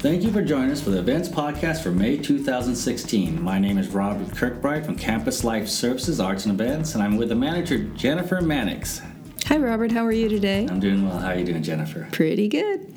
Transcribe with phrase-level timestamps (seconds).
[0.00, 3.42] Thank you for joining us for the events podcast for May 2016.
[3.42, 7.28] My name is Robert Kirkbride from Campus Life Services Arts and Events, and I'm with
[7.28, 9.02] the manager Jennifer Mannix.
[9.44, 9.92] Hi, Robert.
[9.92, 10.66] How are you today?
[10.70, 11.18] I'm doing well.
[11.18, 12.08] How are you doing, Jennifer?
[12.12, 12.94] Pretty good.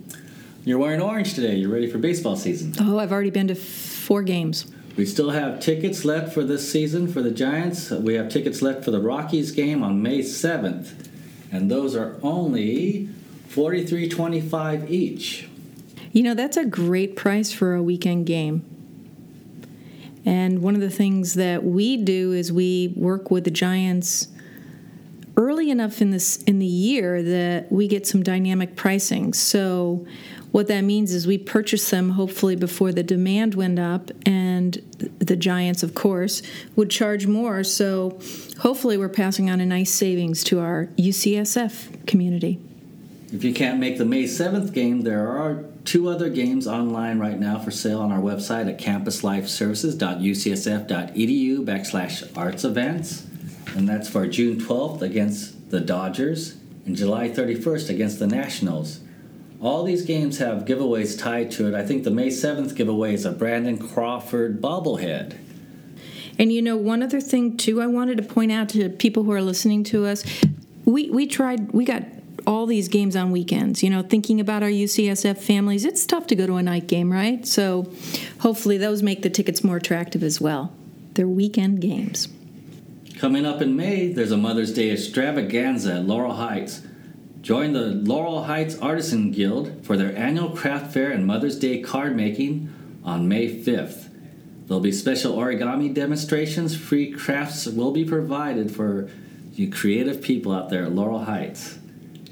[0.63, 1.55] You're wearing orange today.
[1.55, 2.73] You're ready for baseball season.
[2.79, 4.71] Oh, I've already been to four games.
[4.95, 7.91] We still have tickets left for this season for the Giants.
[7.91, 11.09] We have tickets left for the Rockies game on May 7th,
[11.51, 13.09] and those are only
[13.49, 15.49] $43.25 each.
[16.13, 18.63] You know, that's a great price for a weekend game.
[20.25, 24.27] And one of the things that we do is we work with the Giants
[25.35, 29.33] early enough in this in the year that we get some dynamic pricing.
[29.33, 30.05] So
[30.51, 34.75] what that means is we purchase them hopefully before the demand went up and
[35.17, 36.43] the Giants of course
[36.75, 37.63] would charge more.
[37.63, 38.19] So
[38.59, 42.59] hopefully we're passing on a nice savings to our UCSF community.
[43.33, 47.39] If you can't make the May 7th game, there are two other games online right
[47.39, 53.25] now for sale on our website at campuslifeservices.ucsf.edu backslash arts events.
[53.75, 58.99] And that's for June 12th against the Dodgers and July 31st against the Nationals.
[59.61, 61.73] All these games have giveaways tied to it.
[61.73, 65.37] I think the May 7th giveaway is a Brandon Crawford bobblehead.
[66.37, 69.31] And you know, one other thing too, I wanted to point out to people who
[69.31, 70.25] are listening to us,
[70.85, 72.03] we we tried, we got
[72.45, 73.83] all these games on weekends.
[73.83, 77.11] You know, thinking about our UCSF families, it's tough to go to a night game,
[77.11, 77.45] right?
[77.45, 77.91] So
[78.39, 80.73] hopefully those make the tickets more attractive as well.
[81.13, 82.27] They're weekend games.
[83.17, 86.81] Coming up in May, there's a Mother's Day extravaganza at Laurel Heights.
[87.41, 92.15] Join the Laurel Heights Artisan Guild for their annual craft fair and Mother's Day card
[92.15, 92.73] making
[93.03, 94.09] on May 5th.
[94.65, 96.75] There'll be special origami demonstrations.
[96.75, 99.09] Free crafts will be provided for
[99.53, 101.77] you creative people out there at Laurel Heights.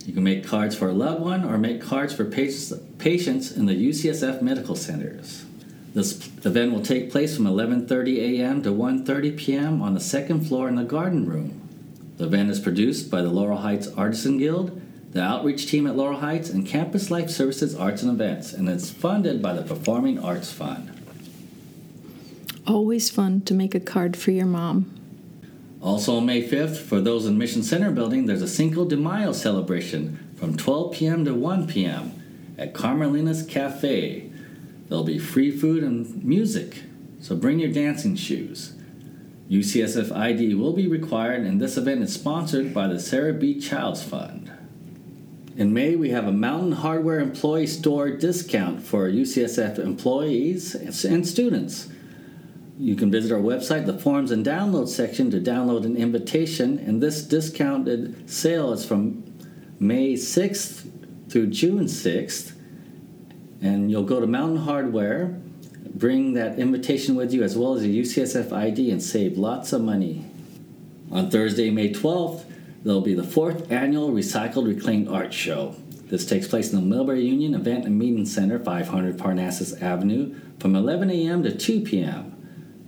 [0.06, 3.90] You can make cards for a loved one or make cards for patients in the
[3.90, 5.46] UCSF medical centers.
[5.94, 8.64] This event will take place from 11:30 a.m.
[8.64, 9.82] to 1:30 p.m.
[9.82, 11.62] on the second floor in the garden room.
[12.18, 14.82] The event is produced by the Laurel Heights Artisan Guild,
[15.12, 18.90] the outreach team at Laurel Heights, and Campus Life Services Arts and Events, and it's
[18.90, 20.90] funded by the Performing Arts Fund.
[22.66, 25.01] Always fun to make a card for your mom.
[25.82, 29.34] Also on May 5th, for those in Mission Center building, there's a Cinco de Mayo
[29.34, 31.26] celebration from 12 p.m.
[31.26, 32.54] to 1 p.m.
[32.58, 34.30] at Carmelina's Cafe.
[34.88, 36.84] There'll be free food and music,
[37.20, 38.76] so bring your dancing shoes.
[39.50, 43.60] UCSF ID will be required, and this event is sponsored by the Sarah B.
[43.60, 44.52] Childs Fund.
[45.58, 51.90] In May, we have a Mountain Hardwear Employee Store discount for UCSF employees and students.
[52.82, 56.80] You can visit our website, the forms and download section, to download an invitation.
[56.80, 59.24] And this discounted sale is from
[59.80, 60.90] May 6th
[61.30, 62.54] through June 6th.
[63.62, 65.40] And you'll go to Mountain Hardwear,
[65.94, 69.84] bring that invitation with you as well as a UCSF ID, and save lots of
[69.84, 70.26] money.
[71.12, 72.46] On Thursday, May 12th,
[72.84, 75.76] there'll be the fourth annual Recycled Reclaimed Art Show.
[76.06, 80.76] This takes place in the Millberry Union Event and Meeting Center, 500 Parnassus Avenue, from
[80.76, 81.44] 11 a.m.
[81.44, 82.41] to 2 p.m.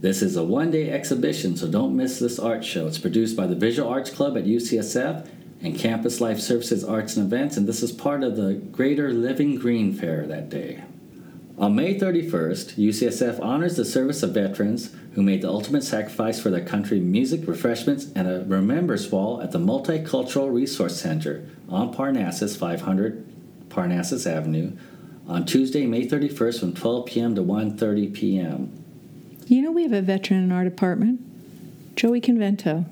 [0.04, 2.88] This is a one day exhibition, so don't miss this art show.
[2.88, 5.26] It's produced by the Visual Arts Club at UCSF
[5.62, 9.56] and Campus Life Services Arts and Events, and this is part of the Greater Living
[9.56, 10.84] Green Fair that day.
[11.58, 16.50] On May 31st, UCSF honors the service of veterans who made the ultimate sacrifice for
[16.50, 22.58] their country music, refreshments, and a remembrance wall at the Multicultural Resource Center on Parnassus,
[22.58, 24.74] 500 Parnassus Avenue,
[25.30, 27.36] on Tuesday, May 31st from 12 p.m.
[27.36, 28.83] to 1.30 p.m.
[29.48, 31.22] You know, we have a veteran in our department,
[31.96, 32.86] Joey Convento.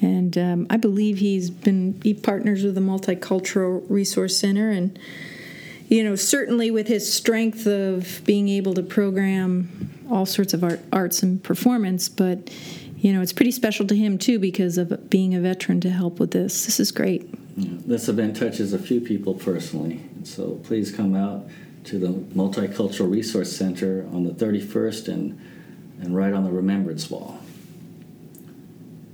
[0.00, 4.70] And um, I believe he's been, he partners with the Multicultural Resource Center.
[4.70, 4.98] And,
[5.88, 10.80] you know, certainly with his strength of being able to program all sorts of art,
[10.92, 12.50] arts and performance, but,
[12.98, 16.20] you know, it's pretty special to him too because of being a veteran to help
[16.20, 16.66] with this.
[16.66, 17.28] This is great.
[17.56, 20.00] This event touches a few people personally.
[20.24, 21.46] So please come out
[21.86, 25.40] to the Multicultural Resource Center on the 31st and,
[26.00, 27.38] and right on the Remembrance Wall.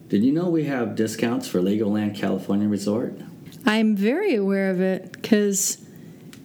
[0.08, 3.14] Did you know we have discounts for Legoland California Resort?
[3.64, 5.84] I'm very aware of it because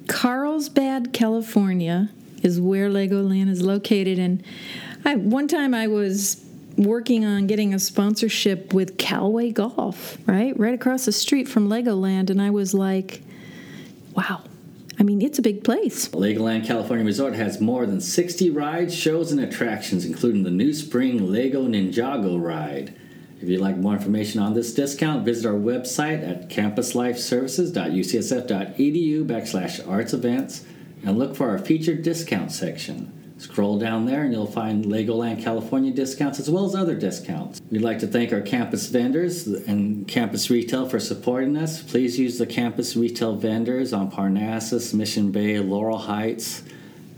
[0.07, 2.09] Carlsbad, California
[2.43, 4.19] is where Legoland is located.
[4.19, 4.43] And
[5.03, 6.45] I, one time I was
[6.77, 10.57] working on getting a sponsorship with Callaway Golf, right?
[10.59, 12.29] Right across the street from Legoland.
[12.29, 13.21] And I was like,
[14.13, 14.43] wow,
[14.99, 16.09] I mean, it's a big place.
[16.09, 21.31] Legoland California Resort has more than 60 rides, shows, and attractions, including the new spring
[21.31, 22.95] Lego Ninjago ride.
[23.39, 30.13] If you'd like more information on this discount, visit our website at campuslifeservices.ucsf.edu backslash arts
[30.13, 30.65] events.
[31.05, 33.13] and look for our featured discount section.
[33.37, 37.61] Scroll down there and you'll find Legoland California discounts as well as other discounts.
[37.69, 41.83] We'd like to thank our campus vendors and campus retail for supporting us.
[41.83, 46.63] Please use the campus retail vendors on Parnassus, Mission Bay, Laurel Heights,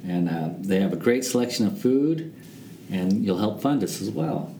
[0.05, 2.33] and uh, they have a great selection of food
[2.91, 4.51] and you'll help fund us as well.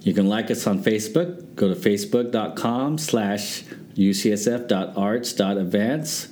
[0.00, 1.54] You can like us on Facebook.
[1.54, 3.62] Go to facebook.com slash
[3.94, 6.28] ucsf.arts.events.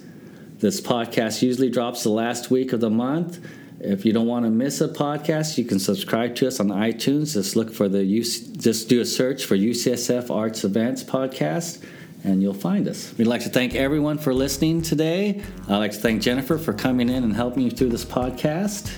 [0.58, 3.38] This podcast usually drops the last week of the month.
[3.80, 7.32] If you don't want to miss a podcast, you can subscribe to us on iTunes.
[7.32, 11.82] Just look for the just do a search for UCSF Arts Events podcast
[12.22, 13.14] and you'll find us.
[13.16, 15.42] We'd like to thank everyone for listening today.
[15.68, 18.94] I'd like to thank Jennifer for coming in and helping you through this podcast.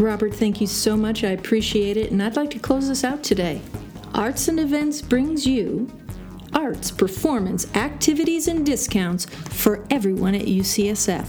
[0.00, 1.22] Robert, thank you so much.
[1.22, 2.10] I appreciate it.
[2.10, 3.60] And I'd like to close us out today.
[4.14, 5.88] Arts and Events brings you
[6.54, 11.26] arts, performance, activities, and discounts for everyone at UCSF.